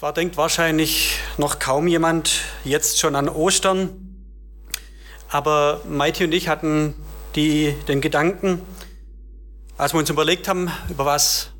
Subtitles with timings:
[0.00, 4.16] Zwar denkt wahrscheinlich noch kaum jemand jetzt schon an Ostern,
[5.28, 6.94] aber Maiti und ich hatten
[7.34, 8.62] die, den Gedanken,
[9.76, 11.50] als wir uns überlegt haben, über was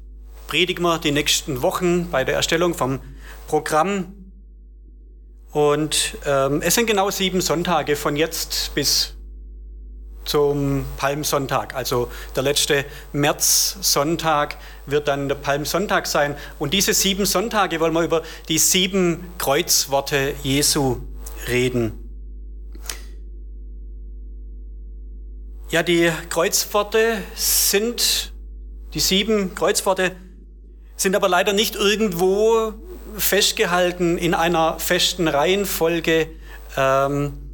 [0.46, 3.00] predigen wir die nächsten Wochen bei der Erstellung vom
[3.46, 4.14] Programm.
[5.52, 9.18] Und ähm, es sind genau sieben Sonntage von jetzt bis
[10.30, 11.74] zum Palmsonntag.
[11.74, 14.56] Also der letzte Märzsonntag
[14.86, 16.36] wird dann der Palmsonntag sein.
[16.60, 20.98] Und diese sieben Sonntage wollen wir über die sieben Kreuzworte Jesu
[21.48, 21.98] reden.
[25.70, 28.32] Ja, die Kreuzworte sind,
[28.94, 30.12] die sieben Kreuzworte
[30.96, 32.74] sind aber leider nicht irgendwo
[33.16, 36.28] festgehalten in einer festen Reihenfolge.
[36.76, 37.49] Ähm,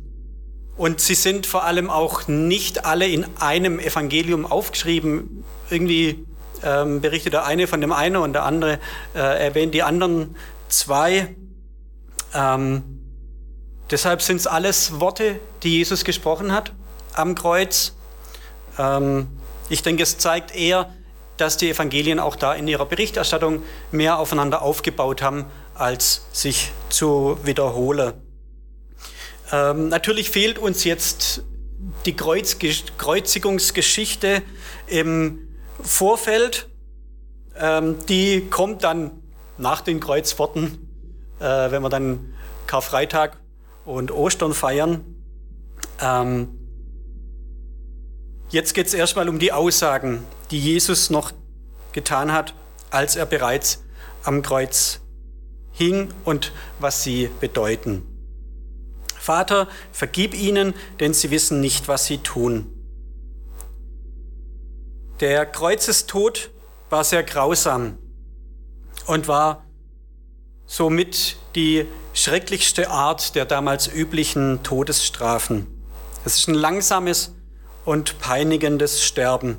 [0.76, 5.44] und sie sind vor allem auch nicht alle in einem Evangelium aufgeschrieben.
[5.70, 6.26] Irgendwie
[6.62, 8.78] ähm, berichtet der eine von dem einen und der andere
[9.14, 10.36] äh, erwähnt die anderen
[10.68, 11.34] zwei.
[12.34, 12.82] Ähm,
[13.90, 16.72] deshalb sind es alles Worte, die Jesus gesprochen hat
[17.14, 17.94] am Kreuz.
[18.78, 19.28] Ähm,
[19.70, 20.92] ich denke, es zeigt eher,
[21.38, 27.38] dass die Evangelien auch da in ihrer Berichterstattung mehr aufeinander aufgebaut haben, als sich zu
[27.44, 28.25] wiederholen.
[29.52, 31.44] Ähm, natürlich fehlt uns jetzt
[32.04, 32.58] die Kreuz
[32.98, 34.42] Kreuzigungsgeschichte
[34.86, 35.48] im
[35.80, 36.68] Vorfeld.
[37.56, 39.22] Ähm, die kommt dann
[39.58, 40.88] nach den Kreuzworten,
[41.40, 42.34] äh, wenn wir dann
[42.66, 43.38] Karfreitag
[43.84, 45.04] und Ostern feiern.
[46.00, 46.58] Ähm,
[48.48, 51.32] jetzt geht es erstmal um die Aussagen, die Jesus noch
[51.92, 52.54] getan hat,
[52.90, 53.82] als er bereits
[54.24, 55.00] am Kreuz
[55.72, 58.15] hing und was sie bedeuten.
[59.26, 62.70] Vater, vergib ihnen, denn sie wissen nicht, was sie tun.
[65.18, 66.50] Der Kreuzestod
[66.90, 67.98] war sehr grausam
[69.06, 69.66] und war
[70.64, 75.66] somit die schrecklichste Art der damals üblichen Todesstrafen.
[76.24, 77.34] Es ist ein langsames
[77.84, 79.58] und peinigendes Sterben.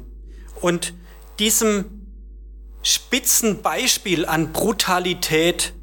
[0.62, 0.94] Und
[1.40, 2.08] diesem
[2.84, 5.74] Spitzenbeispiel an Brutalität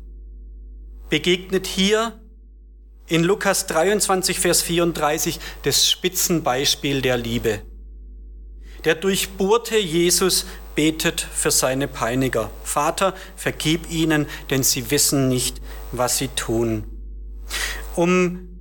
[1.11, 2.19] begegnet hier
[3.07, 7.61] in Lukas 23, Vers 34 das Spitzenbeispiel der Liebe.
[8.85, 12.51] Der durchbohrte Jesus betet für seine Peiniger.
[12.63, 15.61] Vater, vergib ihnen, denn sie wissen nicht,
[15.93, 16.85] was sie tun.
[17.95, 18.61] Um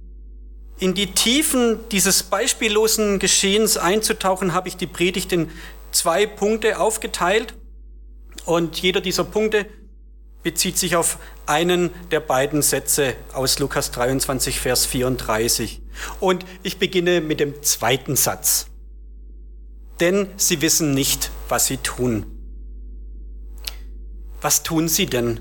[0.79, 5.49] in die Tiefen dieses beispiellosen Geschehens einzutauchen, habe ich die Predigt in
[5.91, 7.53] zwei Punkte aufgeteilt.
[8.45, 9.65] Und jeder dieser Punkte
[10.43, 15.81] bezieht sich auf einen der beiden Sätze aus Lukas 23, Vers 34.
[16.19, 18.67] Und ich beginne mit dem zweiten Satz.
[19.99, 22.25] Denn sie wissen nicht, was sie tun.
[24.41, 25.39] Was tun sie denn?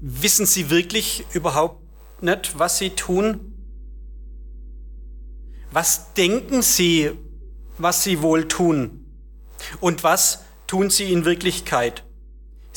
[0.00, 1.82] Wissen sie wirklich überhaupt
[2.22, 3.54] nicht, was sie tun?
[5.72, 7.10] Was denken sie,
[7.78, 9.04] was sie wohl tun?
[9.80, 12.04] Und was tun sie in Wirklichkeit?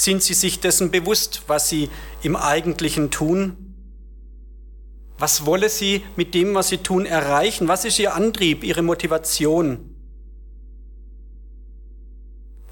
[0.02, 1.88] Sind sie sich dessen bewusst, was sie
[2.24, 3.76] im Eigentlichen tun?
[5.20, 7.68] Was wolle sie mit dem, was sie tun, erreichen?
[7.68, 9.94] Was ist ihr Antrieb, ihre Motivation?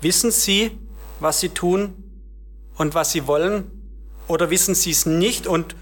[0.01, 0.71] Wissen sie,
[1.19, 2.03] was sie tun
[2.77, 3.69] und was sie wollen?
[4.27, 5.45] Oder wissen sie es nicht?
[5.45, 5.75] Und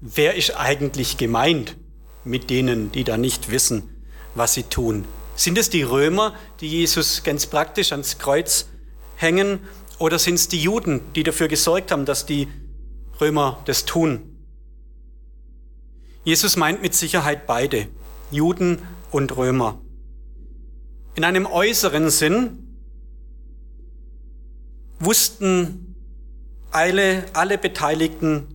[0.00, 1.76] wer ist eigentlich gemeint
[2.24, 4.02] mit denen, die da nicht wissen,
[4.34, 5.04] was sie tun?
[5.36, 8.64] Sind es die Römer, die Jesus ganz praktisch ans Kreuz
[9.16, 9.60] hängen?
[10.00, 12.48] Oder sind es die Juden, die dafür gesorgt haben, dass die
[13.20, 14.46] Römer das tun?
[16.24, 17.86] Jesus meint mit Sicherheit beide,
[18.30, 19.78] Juden und Römer.
[21.16, 22.78] In einem äußeren Sinn
[24.98, 25.94] wussten
[26.70, 28.46] alle, alle Beteiligten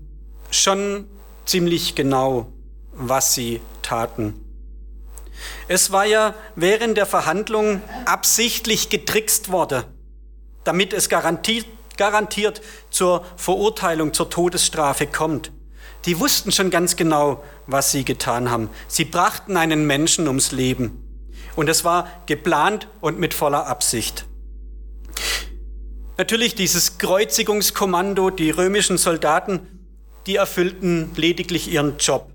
[0.50, 1.06] schon
[1.46, 2.52] ziemlich genau,
[2.92, 4.34] was sie taten.
[5.68, 9.84] Es war ja während der Verhandlung absichtlich getrickst worden
[10.66, 11.66] damit es garantiert,
[11.96, 15.52] garantiert zur Verurteilung, zur Todesstrafe kommt.
[16.06, 18.70] Die wussten schon ganz genau, was sie getan haben.
[18.88, 21.02] Sie brachten einen Menschen ums Leben.
[21.56, 24.26] Und es war geplant und mit voller Absicht.
[26.18, 29.88] Natürlich dieses Kreuzigungskommando, die römischen Soldaten,
[30.28, 32.35] die erfüllten lediglich ihren Job.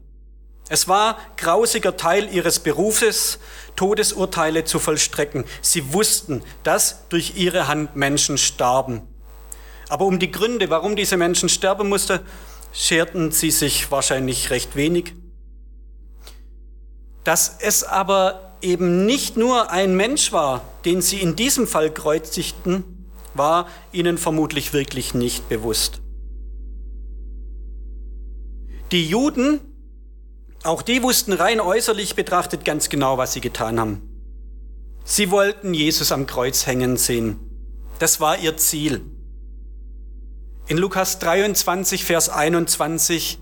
[0.71, 3.41] Es war grausiger Teil ihres Berufes,
[3.75, 5.45] Todesurteile zu vollstrecken.
[5.61, 9.03] Sie wussten, dass durch ihre Hand Menschen starben.
[9.89, 12.21] Aber um die Gründe, warum diese Menschen sterben mussten,
[12.73, 15.13] scherten sie sich wahrscheinlich recht wenig.
[17.25, 23.11] Dass es aber eben nicht nur ein Mensch war, den sie in diesem Fall kreuzigten,
[23.35, 26.01] war ihnen vermutlich wirklich nicht bewusst.
[28.93, 29.61] Die Juden,
[30.63, 34.03] auch die wussten rein äußerlich betrachtet ganz genau, was sie getan haben.
[35.05, 37.41] Sie wollten Jesus am Kreuz hängen sehen.
[37.99, 39.01] Das war ihr Ziel.
[40.69, 43.39] In Lukas 23, Vers 21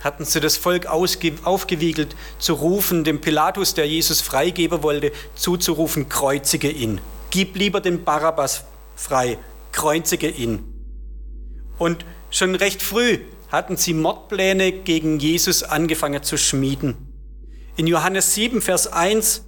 [0.00, 6.70] hatten sie das Volk aufgewiegelt, zu rufen, dem Pilatus, der Jesus freigeben wollte, zuzurufen, kreuzige
[6.70, 7.00] ihn.
[7.30, 8.64] Gib lieber den Barabbas
[8.94, 9.38] frei,
[9.72, 10.64] kreuzige ihn.
[11.78, 17.12] Und schon recht früh hatten sie Mordpläne gegen Jesus angefangen zu schmieden.
[17.76, 19.44] In Johannes 7, Vers 1,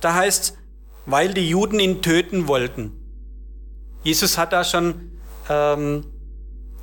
[0.00, 0.56] da heißt,
[1.06, 2.92] weil die Juden ihn töten wollten.
[4.02, 5.12] Jesus hat da schon
[5.48, 6.06] ähm,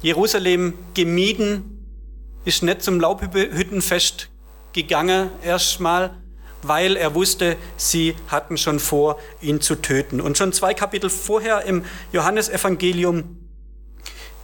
[0.02, 1.78] Jerusalem gemieden,
[2.46, 4.30] ist nicht zum Laubhüttenfest
[4.74, 6.16] gegangen erstmal,
[6.62, 10.22] weil er wusste, sie hatten schon vor, ihn zu töten.
[10.22, 13.38] Und schon zwei Kapitel vorher im Johannesevangelium,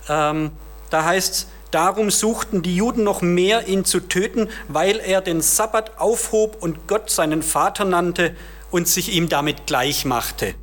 [0.09, 0.51] ähm,
[0.89, 5.41] da heißt es, darum suchten die Juden noch mehr, ihn zu töten, weil er den
[5.41, 8.35] Sabbat aufhob und Gott seinen Vater nannte
[8.71, 10.55] und sich ihm damit gleich machte.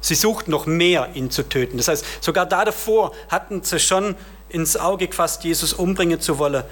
[0.00, 1.76] Sie suchten noch mehr, ihn zu töten.
[1.76, 4.16] Das heißt, sogar da davor hatten sie schon
[4.48, 6.64] ins Auge gefasst, Jesus umbringen zu wollen.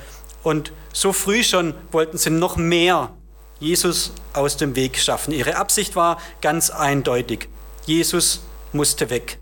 [0.42, 3.14] Und so früh schon wollten sie noch mehr
[3.60, 5.32] Jesus aus dem Weg schaffen.
[5.32, 7.48] Ihre Absicht war ganz eindeutig.
[7.86, 8.40] Jesus
[8.72, 9.38] musste weg.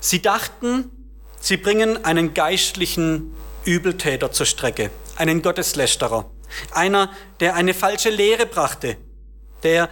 [0.00, 1.01] Sie dachten,
[1.42, 3.34] sie bringen einen geistlichen
[3.64, 6.30] Übeltäter zur Strecke, einen Gotteslästerer,
[6.70, 7.10] einer,
[7.40, 8.96] der eine falsche Lehre brachte,
[9.62, 9.90] der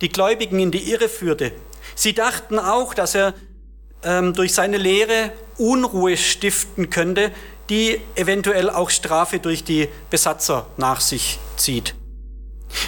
[0.00, 1.52] die Gläubigen in die Irre führte.
[1.94, 3.34] Sie dachten auch, dass er
[4.02, 7.30] ähm, durch seine Lehre Unruhe stiften könnte,
[7.68, 11.94] die eventuell auch Strafe durch die Besatzer nach sich zieht.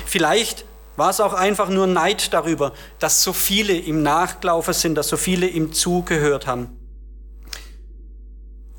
[0.06, 0.64] Vielleicht
[0.96, 5.16] war es auch einfach nur Neid darüber, dass so viele ihm nachgelaufen sind, dass so
[5.16, 6.81] viele ihm zugehört haben.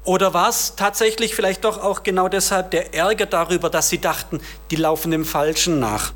[0.05, 4.41] Oder war es tatsächlich vielleicht doch auch genau deshalb der Ärger darüber, dass sie dachten,
[4.69, 6.13] die laufen dem Falschen nach?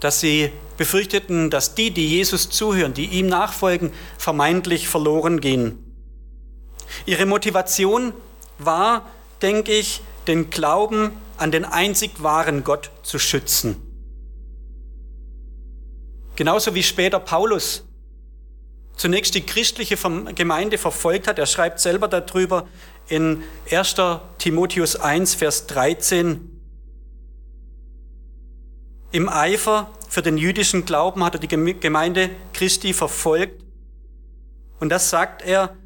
[0.00, 5.78] Dass sie befürchteten, dass die, die Jesus zuhören, die ihm nachfolgen, vermeintlich verloren gehen.
[7.06, 8.12] Ihre Motivation
[8.58, 9.06] war,
[9.40, 13.76] denke ich, den Glauben an den einzig wahren Gott zu schützen.
[16.36, 17.84] Genauso wie später Paulus
[19.02, 19.96] zunächst die christliche
[20.36, 21.36] Gemeinde verfolgt hat.
[21.36, 22.68] Er schreibt selber darüber
[23.08, 23.96] in 1
[24.38, 26.48] Timotheus 1, Vers 13.
[29.10, 33.64] Im Eifer für den jüdischen Glauben hat er die Gemeinde Christi verfolgt.
[34.78, 35.76] Und das sagt er,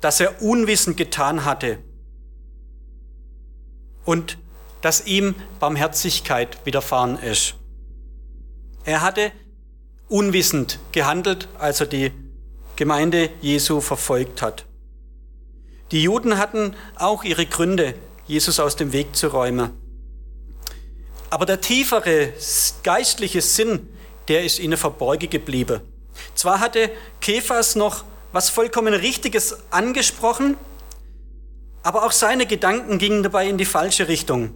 [0.00, 1.78] dass er unwissend getan hatte
[4.06, 4.38] und
[4.80, 7.56] dass ihm Barmherzigkeit widerfahren ist.
[8.86, 9.30] Er hatte
[10.08, 12.12] unwissend gehandelt, als er die
[12.76, 14.64] Gemeinde Jesu verfolgt hat.
[15.90, 17.94] Die Juden hatten auch ihre Gründe,
[18.26, 19.70] Jesus aus dem Weg zu räumen.
[21.30, 22.32] Aber der tiefere
[22.82, 23.88] geistliche Sinn,
[24.28, 25.80] der ist ihnen verborgen geblieben.
[26.34, 26.90] Zwar hatte
[27.20, 30.56] Kephas noch was vollkommen Richtiges angesprochen,
[31.82, 34.54] aber auch seine Gedanken gingen dabei in die falsche Richtung.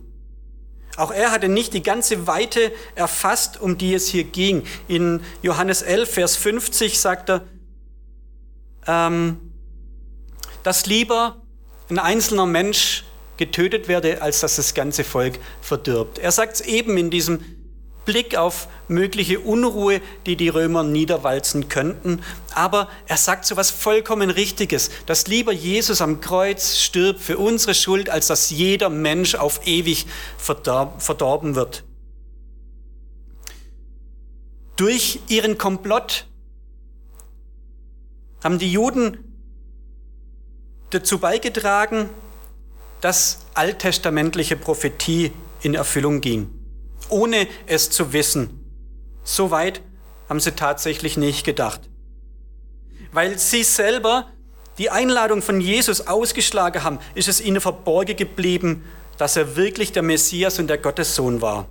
[0.98, 4.64] Auch er hatte nicht die ganze Weite erfasst, um die es hier ging.
[4.88, 7.46] In Johannes 11, Vers 50 sagt er,
[8.88, 9.52] ähm,
[10.64, 11.40] dass lieber
[11.88, 13.05] ein einzelner Mensch
[13.36, 16.19] getötet werde, als dass das ganze Volk verdirbt.
[16.19, 17.44] Er sagt es eben in diesem
[18.08, 22.22] Blick auf mögliche Unruhe, die die Römer niederwalzen könnten.
[22.55, 27.74] Aber er sagt so was vollkommen Richtiges, dass lieber Jesus am Kreuz stirbt für unsere
[27.74, 30.06] Schuld, als dass jeder Mensch auf ewig
[30.38, 31.84] verdorben wird.
[34.77, 36.24] Durch ihren Komplott
[38.43, 39.19] haben die Juden
[40.88, 42.08] dazu beigetragen,
[43.03, 46.57] dass alttestamentliche Prophetie in Erfüllung ging,
[47.08, 48.65] ohne es zu wissen.
[49.24, 49.82] So weit
[50.29, 51.81] haben sie tatsächlich nicht gedacht.
[53.12, 54.29] Weil sie selber
[54.79, 58.84] die Einladung von Jesus ausgeschlagen haben, ist es ihnen verborgen geblieben,
[59.17, 61.69] dass er wirklich der Messias und der Gottessohn war.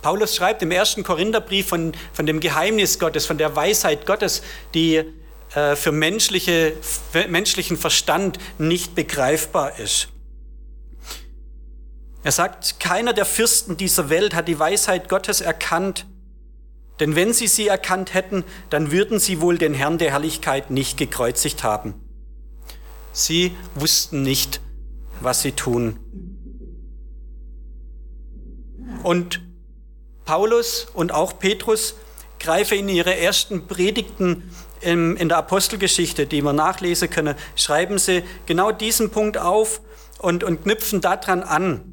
[0.00, 4.42] Paulus schreibt im ersten Korintherbrief von, von dem Geheimnis Gottes, von der Weisheit Gottes,
[4.74, 5.02] die
[5.54, 10.08] äh, für menschliche, für menschlichen Verstand nicht begreifbar ist.
[12.24, 16.06] Er sagt, keiner der Fürsten dieser Welt hat die Weisheit Gottes erkannt,
[17.00, 20.96] denn wenn sie sie erkannt hätten, dann würden sie wohl den Herrn der Herrlichkeit nicht
[20.96, 21.94] gekreuzigt haben.
[23.12, 24.60] Sie wussten nicht,
[25.20, 25.98] was sie tun.
[29.02, 29.40] Und
[30.24, 31.96] Paulus und auch Petrus
[32.38, 34.50] greife in ihre ersten Predigten
[34.80, 39.80] in der Apostelgeschichte, die wir nachlesen können, schreiben sie genau diesen Punkt auf
[40.18, 41.91] und, und knüpfen daran an.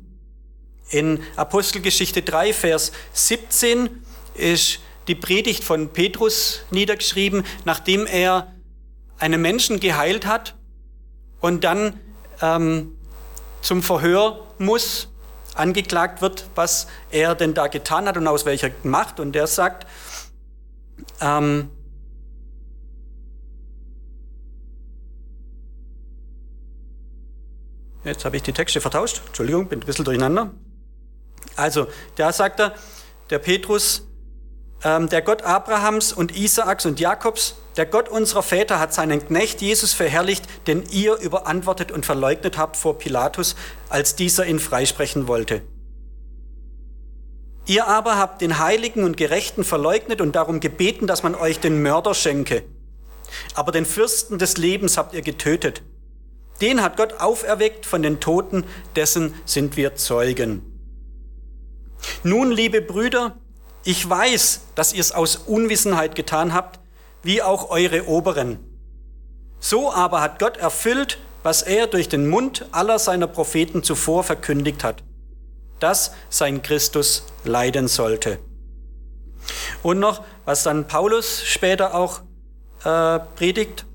[0.90, 4.04] In Apostelgeschichte 3, Vers 17
[4.34, 8.54] ist die Predigt von Petrus niedergeschrieben, nachdem er
[9.20, 10.56] einen Menschen geheilt hat
[11.42, 12.00] und dann
[12.42, 12.96] ähm,
[13.62, 15.10] zum Verhör muss,
[15.56, 19.20] angeklagt wird, was er denn da getan hat und aus welcher Macht.
[19.20, 19.86] Und der sagt,
[21.22, 21.70] ähm,
[28.04, 30.52] jetzt habe ich die Texte vertauscht, Entschuldigung, bin ein bisschen durcheinander.
[31.60, 32.74] Also, da sagt er,
[33.30, 34.08] der Petrus,
[34.84, 39.62] ähm, der Gott Abrahams und Isaaks und Jakobs, der Gott unserer Väter hat seinen Knecht
[39.62, 43.56] Jesus verherrlicht, den ihr überantwortet und verleugnet habt vor Pilatus,
[43.90, 45.62] als dieser ihn freisprechen wollte.
[47.66, 51.82] Ihr aber habt den Heiligen und Gerechten verleugnet und darum gebeten, dass man euch den
[51.82, 52.64] Mörder schenke.
[53.54, 55.84] Aber den Fürsten des Lebens habt ihr getötet.
[56.62, 58.64] Den hat Gott auferweckt von den Toten,
[58.96, 60.69] dessen sind wir Zeugen.
[62.24, 63.38] Nun, liebe Brüder,
[63.84, 66.80] ich weiß, dass ihr es aus Unwissenheit getan habt,
[67.24, 68.60] wie auch eure Oberen.
[69.60, 74.84] So aber hat Gott erfüllt, was er durch den Mund aller seiner Propheten zuvor verkündigt
[74.84, 75.04] hat,
[75.80, 78.40] dass sein Christus leiden sollte.
[79.82, 82.22] Und noch, was dann Paulus später auch
[82.84, 83.86] äh, predigt.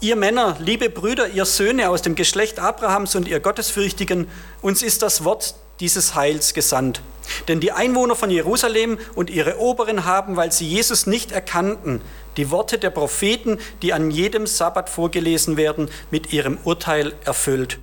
[0.00, 4.28] Ihr Männer, liebe Brüder, ihr Söhne aus dem Geschlecht Abrahams und ihr Gottesfürchtigen,
[4.62, 7.02] uns ist das Wort dieses Heils gesandt.
[7.48, 12.00] Denn die Einwohner von Jerusalem und ihre Oberen haben, weil sie Jesus nicht erkannten,
[12.36, 17.78] die Worte der Propheten, die an jedem Sabbat vorgelesen werden, mit ihrem Urteil erfüllt.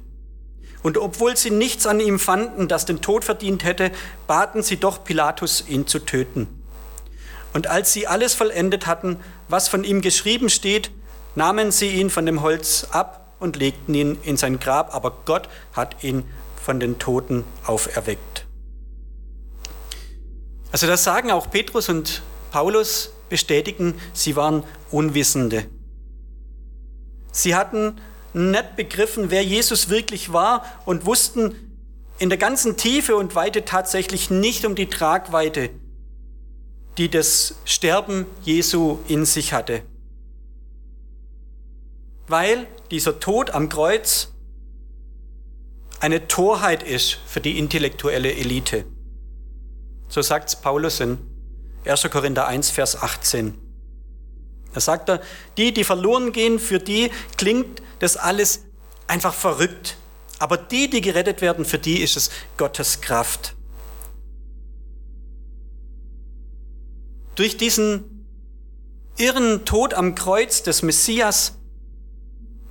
[0.83, 3.91] Und obwohl sie nichts an ihm fanden, das den Tod verdient hätte,
[4.27, 6.47] baten sie doch Pilatus, ihn zu töten.
[7.53, 10.91] Und als sie alles vollendet hatten, was von ihm geschrieben steht,
[11.35, 15.49] nahmen sie ihn von dem Holz ab und legten ihn in sein Grab, aber Gott
[15.73, 16.23] hat ihn
[16.67, 18.45] von den Toten auferweckt.
[20.73, 25.63] Also das sagen auch Petrus und Paulus bestätigen, sie waren Unwissende.
[27.31, 28.01] Sie hatten
[28.33, 31.55] nicht begriffen, wer Jesus wirklich war und wussten
[32.19, 35.69] in der ganzen Tiefe und Weite tatsächlich nicht um die Tragweite,
[36.97, 39.83] die das Sterben Jesu in sich hatte.
[42.27, 44.33] Weil dieser Tod am Kreuz
[45.99, 48.85] eine Torheit ist für die intellektuelle Elite.
[50.07, 51.17] So sagt Paulus in
[51.85, 52.09] 1.
[52.11, 53.57] Korinther 1, Vers 18.
[54.73, 55.21] Da sagt er,
[55.57, 58.63] die, die verloren gehen, für die klingt das alles
[59.07, 59.97] einfach verrückt.
[60.39, 63.55] Aber die, die gerettet werden, für die ist es Gottes Kraft.
[67.35, 68.25] Durch diesen
[69.17, 71.57] irren Tod am Kreuz des Messias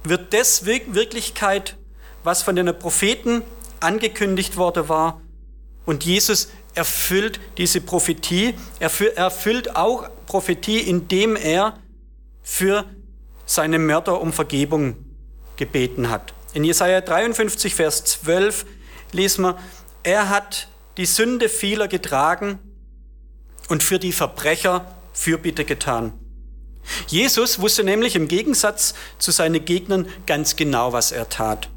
[0.04, 1.76] wird das Wirklichkeit,
[2.26, 3.42] was von den Propheten
[3.80, 5.22] angekündigt worden war.
[5.86, 8.54] Und Jesus erfüllt diese Prophetie.
[8.80, 11.78] Er erfüllt auch Prophetie, indem er
[12.42, 12.84] für
[13.46, 14.96] seine Mörder um Vergebung
[15.56, 16.34] gebeten hat.
[16.52, 18.66] In Jesaja 53, Vers 12
[19.12, 19.58] lesen wir,
[20.02, 22.58] er hat die Sünde vieler getragen
[23.68, 26.12] und für die Verbrecher Fürbitte getan.
[27.08, 31.68] Jesus wusste nämlich im Gegensatz zu seinen Gegnern ganz genau, was er tat.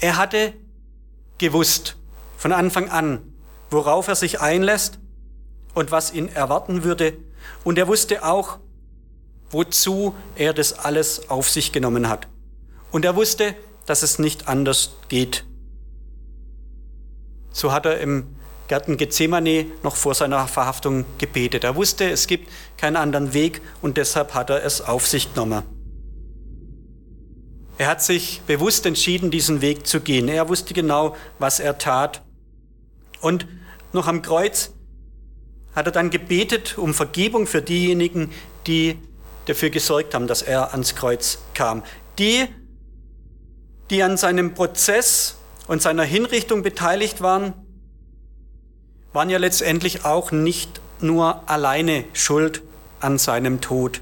[0.00, 0.54] Er hatte
[1.38, 1.96] gewusst
[2.36, 3.32] von Anfang an,
[3.70, 4.98] worauf er sich einlässt
[5.74, 7.14] und was ihn erwarten würde.
[7.64, 8.58] Und er wusste auch,
[9.50, 12.28] wozu er das alles auf sich genommen hat.
[12.90, 13.54] Und er wusste,
[13.86, 15.44] dass es nicht anders geht.
[17.52, 18.36] So hat er im
[18.68, 21.62] Garten Gethsemane noch vor seiner Verhaftung gebetet.
[21.64, 25.75] Er wusste, es gibt keinen anderen Weg und deshalb hat er es auf sich genommen.
[27.78, 30.28] Er hat sich bewusst entschieden, diesen Weg zu gehen.
[30.28, 32.22] Er wusste genau, was er tat.
[33.20, 33.46] Und
[33.92, 34.72] noch am Kreuz
[35.74, 38.32] hat er dann gebetet um Vergebung für diejenigen,
[38.66, 38.98] die
[39.44, 41.82] dafür gesorgt haben, dass er ans Kreuz kam.
[42.18, 42.46] Die,
[43.90, 47.52] die an seinem Prozess und seiner Hinrichtung beteiligt waren,
[49.12, 52.62] waren ja letztendlich auch nicht nur alleine schuld
[53.00, 54.00] an seinem Tod.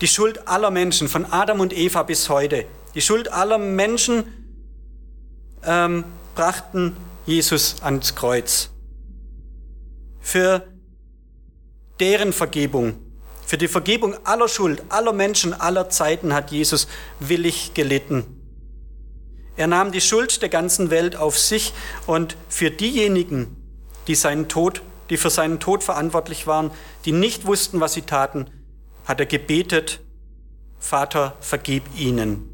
[0.00, 2.64] Die Schuld aller Menschen, von Adam und Eva bis heute,
[2.94, 4.24] die Schuld aller Menschen
[5.64, 6.04] ähm,
[6.34, 8.70] brachten Jesus ans Kreuz.
[10.20, 10.66] Für
[11.98, 12.98] deren Vergebung,
[13.46, 16.88] für die Vergebung aller Schuld, aller Menschen, aller Zeiten hat Jesus
[17.18, 18.24] willig gelitten.
[19.56, 21.74] Er nahm die Schuld der ganzen Welt auf sich
[22.06, 23.56] und für diejenigen,
[24.06, 26.70] die seinen Tod die für seinen Tod verantwortlich waren,
[27.04, 28.46] die nicht wussten, was sie taten,
[29.04, 30.00] hat er gebetet,
[30.78, 32.46] Vater, vergib ihnen.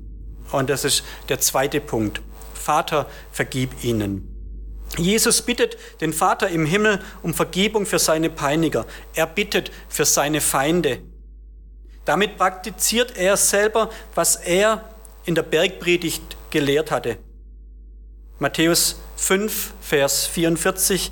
[0.53, 2.21] Und das ist der zweite Punkt.
[2.55, 4.33] Vater, vergib ihnen.
[4.97, 8.87] Jesus bittet den Vater im Himmel um Vergebung für seine Peiniger.
[9.15, 10.99] Er bittet für seine Feinde.
[12.05, 14.88] Damit praktiziert er selber, was er
[15.25, 17.19] in der Bergpredigt gelehrt hatte.
[18.38, 21.11] Matthäus 5, Vers 44,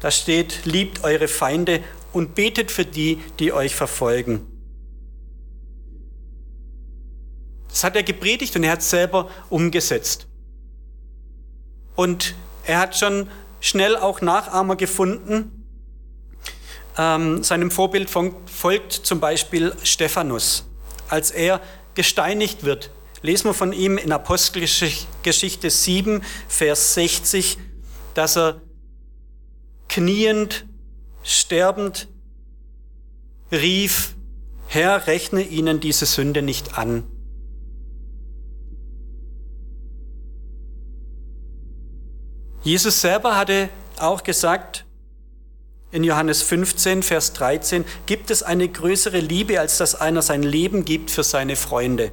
[0.00, 4.46] da steht, liebt eure Feinde und betet für die, die euch verfolgen.
[7.68, 10.26] Das hat er gepredigt und er hat es selber umgesetzt.
[11.94, 12.34] Und
[12.64, 13.28] er hat schon
[13.60, 15.64] schnell auch Nachahmer gefunden.
[16.96, 20.64] Ähm, seinem Vorbild folgt zum Beispiel Stephanus.
[21.08, 21.60] Als er
[21.94, 22.90] gesteinigt wird,
[23.22, 27.58] lesen wir von ihm in Apostelgeschichte 7, Vers 60,
[28.14, 28.60] dass er
[29.88, 30.66] kniend,
[31.28, 32.08] sterbend
[33.52, 34.14] rief,
[34.66, 37.04] Herr, rechne ihnen diese Sünde nicht an.
[42.62, 43.68] Jesus selber hatte
[43.98, 44.84] auch gesagt,
[45.90, 50.84] in Johannes 15, Vers 13, gibt es eine größere Liebe, als dass einer sein Leben
[50.84, 52.12] gibt für seine Freunde.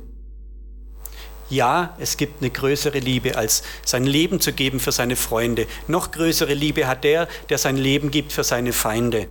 [1.50, 5.68] Ja, es gibt eine größere Liebe, als sein Leben zu geben für seine Freunde.
[5.88, 9.28] Noch größere Liebe hat der, der sein Leben gibt für seine Feinde.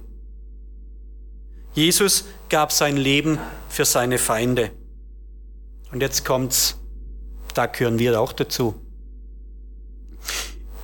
[1.75, 4.71] Jesus gab sein Leben für seine Feinde.
[5.91, 6.79] Und jetzt kommt's,
[7.53, 8.81] da gehören wir auch dazu.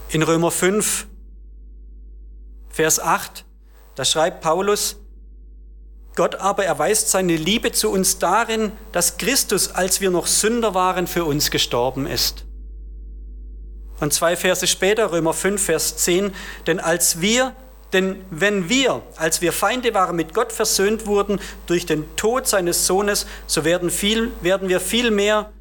[0.09, 1.07] In Römer 5,
[2.71, 3.45] Vers 8,
[3.95, 4.97] da schreibt Paulus,
[6.17, 11.07] Gott aber erweist seine Liebe zu uns darin, dass Christus, als wir noch Sünder waren,
[11.07, 12.45] für uns gestorben ist.
[14.01, 16.33] Und zwei Verse später, Römer 5, Vers 10,
[16.67, 17.55] denn als wir,
[17.93, 22.87] denn wenn wir, als wir Feinde waren, mit Gott versöhnt wurden durch den Tod seines
[22.87, 25.53] Sohnes, so werden, viel, werden wir viel mehr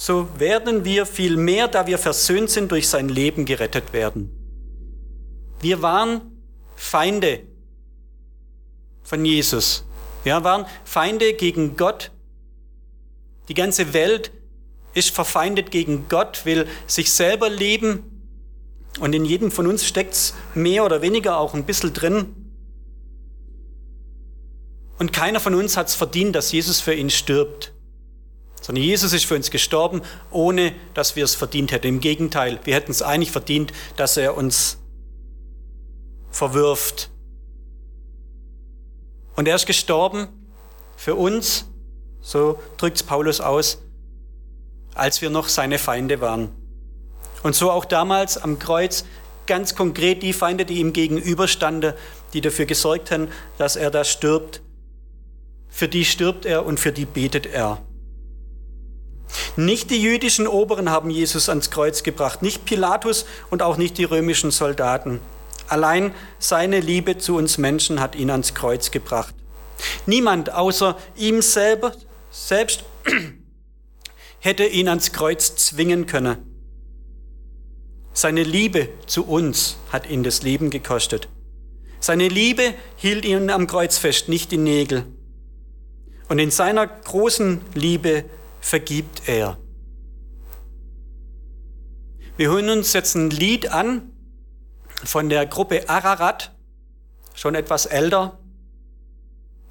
[0.00, 4.30] so werden wir viel mehr, da wir versöhnt sind, durch sein Leben gerettet werden.
[5.60, 6.20] Wir waren
[6.76, 7.40] Feinde
[9.08, 9.84] von Jesus.
[10.24, 12.10] Wir waren Feinde gegen Gott.
[13.48, 14.30] Die ganze Welt
[14.94, 18.04] ist verfeindet gegen Gott, will sich selber leben.
[19.00, 22.34] Und in jedem von uns steckt es mehr oder weniger auch ein bisschen drin.
[24.98, 27.72] Und keiner von uns hat es verdient, dass Jesus für ihn stirbt
[28.60, 31.86] sondern Jesus ist für uns gestorben, ohne dass wir es verdient hätten.
[31.86, 34.78] Im Gegenteil, wir hätten es eigentlich verdient, dass er uns
[36.30, 37.10] verwirft.
[39.38, 40.26] Und er ist gestorben
[40.96, 41.66] für uns,
[42.20, 43.78] so drückt es Paulus aus,
[44.96, 46.48] als wir noch seine Feinde waren.
[47.44, 49.04] Und so auch damals am Kreuz
[49.46, 51.92] ganz konkret die Feinde, die ihm gegenüberstanden,
[52.32, 54.60] die dafür gesorgt haben, dass er da stirbt.
[55.68, 57.80] Für die stirbt er und für die betet er.
[59.54, 64.04] Nicht die jüdischen Oberen haben Jesus ans Kreuz gebracht, nicht Pilatus und auch nicht die
[64.04, 65.20] römischen Soldaten.
[65.68, 69.34] Allein seine Liebe zu uns Menschen hat ihn ans Kreuz gebracht.
[70.06, 71.94] Niemand außer ihm selber,
[72.30, 72.84] selbst
[74.40, 76.38] hätte ihn ans Kreuz zwingen können.
[78.12, 81.28] Seine Liebe zu uns hat ihn das Leben gekostet.
[82.00, 85.04] Seine Liebe hielt ihn am Kreuz fest, nicht die Nägel.
[86.28, 88.24] Und in seiner großen Liebe
[88.60, 89.58] vergibt er.
[92.36, 94.12] Wir hören uns jetzt ein Lied an
[95.04, 96.52] von der Gruppe Ararat,
[97.34, 98.38] schon etwas älter,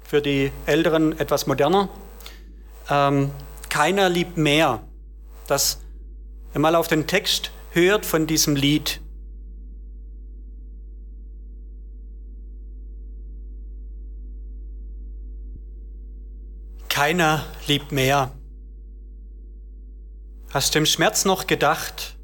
[0.02, 1.88] für die Älteren etwas moderner.
[2.88, 3.30] Ähm,
[3.68, 4.82] keiner liebt mehr.
[5.46, 5.80] Das,
[6.52, 9.00] wenn man mal auf den Text hört von diesem Lied,
[16.98, 18.32] Keiner liebt mehr.
[20.50, 22.16] Hast dem Schmerz noch gedacht,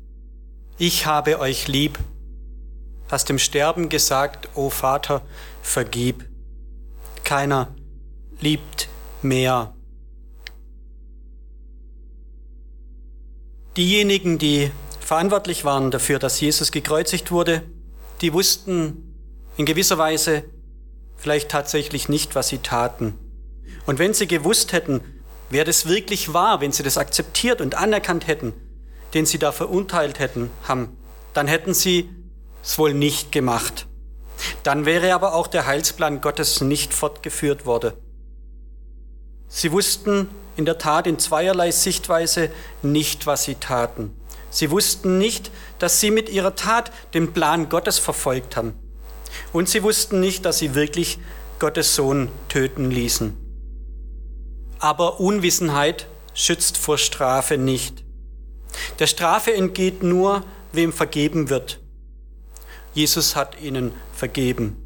[0.78, 1.96] ich habe euch lieb.
[3.10, 5.22] Hast dem Sterben gesagt, o Vater,
[5.62, 6.28] vergib.
[7.22, 7.74] Keiner
[8.40, 8.88] liebt
[9.22, 9.74] mehr.
[13.76, 17.62] Diejenigen, die verantwortlich waren dafür, dass Jesus gekreuzigt wurde,
[18.20, 19.14] die wussten
[19.56, 20.44] in gewisser Weise
[21.16, 23.14] vielleicht tatsächlich nicht, was sie taten.
[23.86, 25.00] Und wenn sie gewusst hätten,
[25.50, 28.52] wer das wirklich war, wenn sie das akzeptiert und anerkannt hätten,
[29.12, 30.96] den sie da verurteilt hätten, haben,
[31.32, 32.08] dann hätten sie
[32.64, 33.86] es wohl nicht gemacht.
[34.62, 37.92] Dann wäre aber auch der Heilsplan Gottes nicht fortgeführt worden.
[39.48, 42.50] Sie wussten in der Tat in zweierlei Sichtweise
[42.82, 44.16] nicht, was sie taten.
[44.50, 48.74] Sie wussten nicht, dass sie mit ihrer Tat den Plan Gottes verfolgt haben.
[49.52, 51.18] Und sie wussten nicht, dass sie wirklich
[51.58, 53.36] Gottes Sohn töten ließen.
[54.78, 58.04] Aber Unwissenheit schützt vor Strafe nicht.
[58.98, 61.83] Der Strafe entgeht nur, wem vergeben wird.
[62.94, 64.76] Jesus hat ihnen vergeben.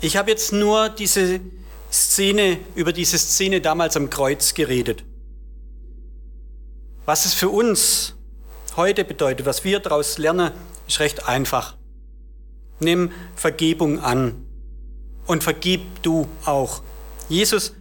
[0.00, 1.40] Ich habe jetzt nur diese
[1.92, 5.04] Szene, über diese Szene damals am Kreuz geredet.
[7.04, 8.14] Was es für uns
[8.76, 10.50] heute bedeutet, was wir daraus lernen,
[10.88, 11.76] ist recht einfach.
[12.80, 14.46] Nimm Vergebung an
[15.26, 16.82] und vergib du auch.
[17.28, 17.72] Jesus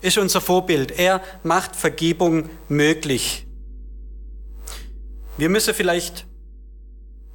[0.00, 0.98] ist unser Vorbild.
[0.98, 3.46] Er macht Vergebung möglich.
[5.38, 6.26] Wir müssen vielleicht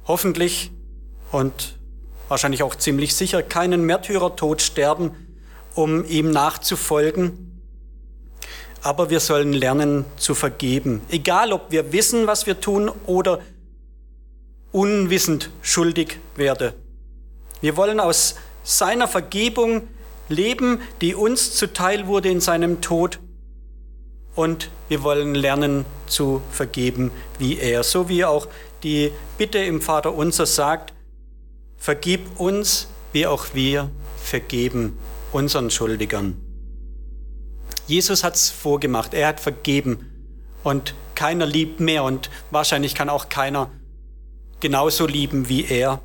[0.06, 0.70] hoffentlich
[1.32, 1.78] und
[2.28, 5.12] wahrscheinlich auch ziemlich sicher keinen Märtyrertod sterben,
[5.74, 7.62] um ihm nachzufolgen.
[8.82, 11.02] Aber wir sollen lernen zu vergeben.
[11.10, 13.40] Egal, ob wir wissen, was wir tun oder
[14.72, 16.74] unwissend schuldig werde.
[17.60, 19.88] Wir wollen aus seiner Vergebung
[20.28, 23.18] leben, die uns zuteil wurde in seinem Tod.
[24.34, 27.82] Und wir wollen lernen zu vergeben wie er.
[27.82, 28.46] So wie auch
[28.82, 30.92] die Bitte im Vater unser sagt,
[31.76, 34.98] vergib uns, wie auch wir vergeben
[35.32, 36.36] unseren Schuldigern.
[37.86, 40.06] Jesus hat es vorgemacht, er hat vergeben.
[40.62, 42.04] Und keiner liebt mehr.
[42.04, 43.70] Und wahrscheinlich kann auch keiner
[44.60, 46.00] genauso lieben wie er.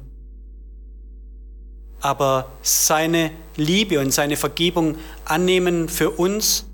[1.99, 6.65] Aber seine Liebe und seine Vergebung annehmen für uns,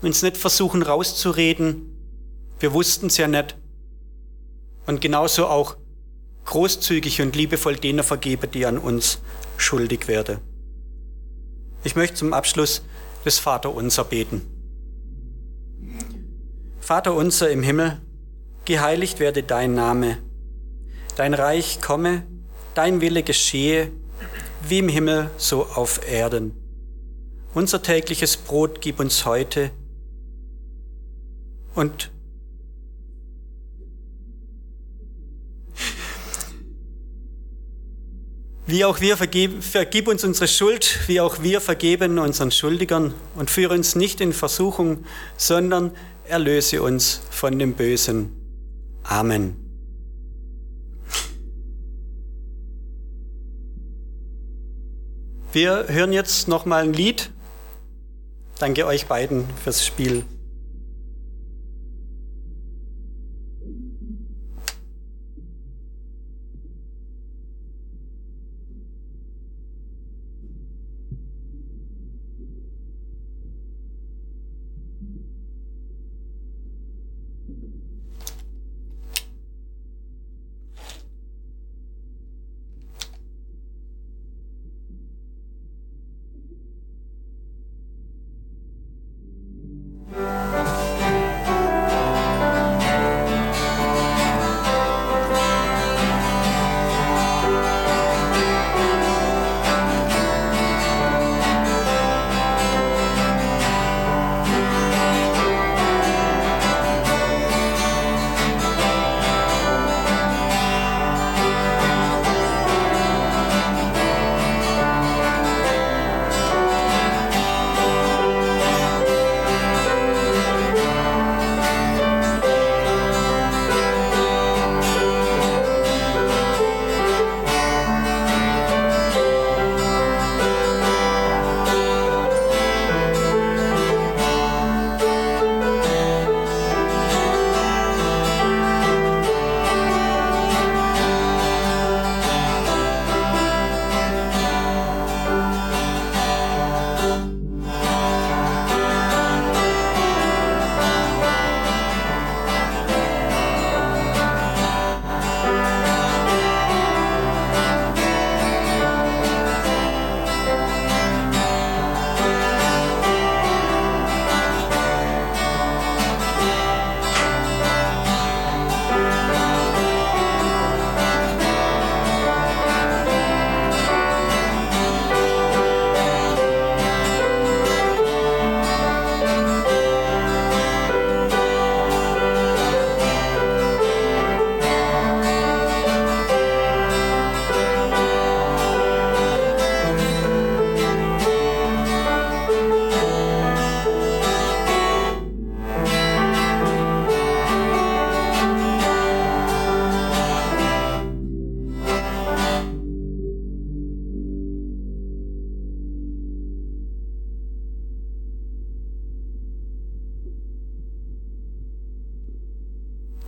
[0.00, 1.88] uns nicht versuchen rauszureden,
[2.60, 3.56] wir wussten es ja nicht,
[4.86, 5.76] und genauso auch
[6.44, 9.20] großzügig und liebevoll denen vergeben, die an uns
[9.56, 10.38] schuldig werden.
[11.84, 12.82] Ich möchte zum Abschluss
[13.24, 14.42] des Vaterunser beten.
[16.80, 18.00] Vater unser im Himmel,
[18.64, 20.18] geheiligt werde dein Name,
[21.16, 22.26] dein Reich komme,
[22.74, 23.92] dein Wille geschehe,
[24.68, 26.56] wie im Himmel, so auf Erden.
[27.54, 29.70] Unser tägliches Brot gib uns heute
[31.74, 32.10] und
[38.72, 43.50] Wie auch wir vergib, vergib uns unsere Schuld, wie auch wir vergeben unseren Schuldigern und
[43.50, 45.04] führe uns nicht in Versuchung,
[45.36, 48.32] sondern erlöse uns von dem Bösen.
[49.02, 49.58] Amen.
[55.52, 57.30] Wir hören jetzt noch mal ein Lied.
[58.58, 60.24] Danke euch beiden fürs Spiel.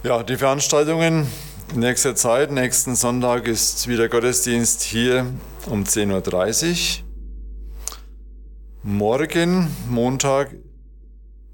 [0.04, 1.26] Ja, die Veranstaltungen
[1.72, 5.24] in nächster Zeit, nächsten Sonntag ist wieder Gottesdienst hier
[5.64, 7.04] um 10.30 Uhr.
[8.82, 10.54] Morgen, Montag,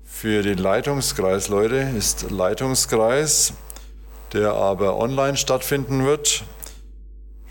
[0.02, 3.52] für die Leitungskreisleute ist Leitungskreis,
[4.32, 6.42] der aber online stattfinden wird.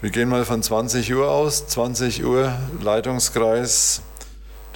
[0.02, 1.66] Wir gehen mal von 20 Uhr aus.
[1.68, 4.02] 20 Uhr Leitungskreis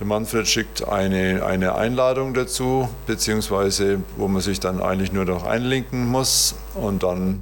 [0.03, 5.45] der Manfred schickt eine, eine Einladung dazu, beziehungsweise wo man sich dann eigentlich nur noch
[5.45, 7.41] einlinken muss und dann,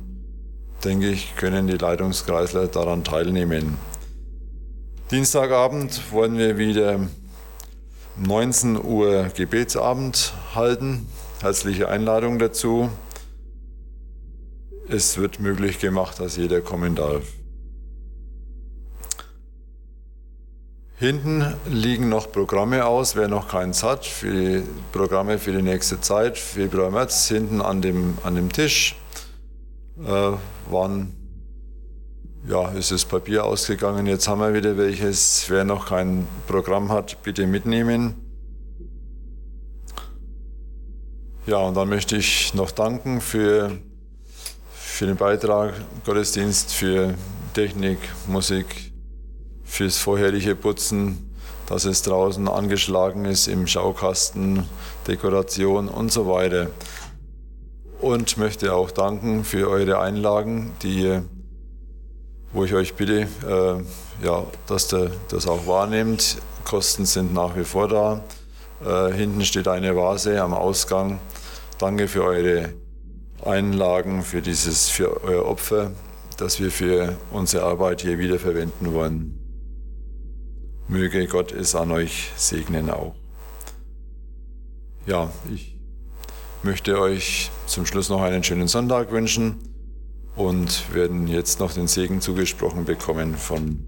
[0.86, 3.78] denke ich, können die Leitungskreisler daran teilnehmen.
[5.10, 7.00] Dienstagabend wollen wir wieder
[8.18, 11.08] 19 Uhr Gebetsabend halten.
[11.42, 12.92] Herzliche Einladung dazu.
[14.88, 17.24] Es wird möglich gemacht, dass jeder kommen darf.
[21.02, 26.00] Hinten liegen noch Programme aus, wer noch keins hat, für die Programme für die nächste
[26.00, 28.96] Zeit, Februar, März, hinten an dem, an dem Tisch
[29.98, 30.32] äh,
[30.70, 31.16] waren,
[32.48, 34.06] ja, ist das Papier ausgegangen.
[34.06, 35.46] Jetzt haben wir wieder welches.
[35.48, 38.14] Wer noch kein Programm hat, bitte mitnehmen.
[41.48, 43.72] Ja, und dann möchte ich noch danken für,
[44.72, 45.74] für den Beitrag,
[46.06, 47.16] Gottesdienst, für
[47.56, 48.91] Technik, Musik,
[49.72, 51.34] fürs vorherige Putzen,
[51.66, 54.66] dass es draußen angeschlagen ist im Schaukasten,
[55.08, 56.68] Dekoration und so weiter.
[58.02, 61.22] Und möchte auch danken für eure Einlagen, die,
[62.52, 66.40] wo ich euch bitte, äh, ja, dass ihr das auch wahrnehmt.
[66.66, 68.26] Kosten sind nach wie vor da.
[68.86, 71.22] Äh, hinten steht eine Vase am Ausgang.
[71.80, 72.74] Danke für eure
[73.46, 75.92] Einlagen, für dieses, für euer Opfer,
[76.36, 79.41] das wir für unsere Arbeit hier wiederverwenden wollen.
[80.92, 83.16] Möge Gott es an euch segnen auch.
[85.06, 85.80] Ja, ich
[86.64, 89.74] möchte euch zum Schluss noch einen schönen Sonntag wünschen
[90.36, 93.86] und werden jetzt noch den Segen zugesprochen bekommen von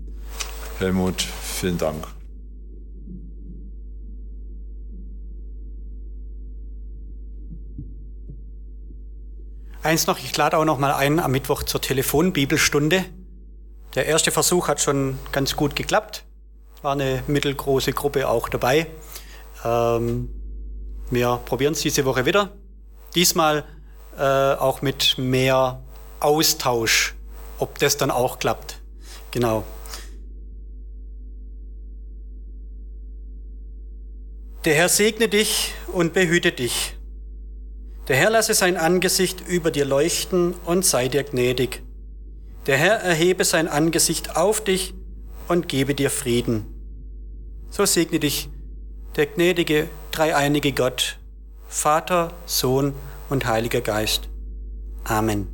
[0.79, 1.21] Helmut.
[1.21, 2.07] Vielen Dank.
[9.81, 13.03] Eins noch, ich lade auch noch mal ein am Mittwoch zur Telefonbibelstunde.
[13.93, 16.23] Der erste Versuch hat schon ganz gut geklappt
[16.83, 18.87] war eine mittelgroße Gruppe auch dabei.
[19.63, 20.29] Ähm,
[21.09, 22.51] wir probieren es diese Woche wieder.
[23.15, 23.63] Diesmal
[24.17, 25.81] äh, auch mit mehr
[26.19, 27.15] Austausch,
[27.57, 28.81] ob das dann auch klappt.
[29.31, 29.63] Genau.
[34.65, 36.95] Der Herr segne dich und behüte dich.
[38.07, 41.83] Der Herr lasse sein Angesicht über dir leuchten und sei dir gnädig.
[42.65, 44.93] Der Herr erhebe sein Angesicht auf dich
[45.47, 46.72] und gebe dir Frieden.
[47.75, 48.49] So segne dich
[49.15, 51.17] der gnädige, dreieinige Gott,
[51.67, 52.93] Vater, Sohn
[53.31, 54.29] und Heiliger Geist.
[55.05, 55.52] Amen.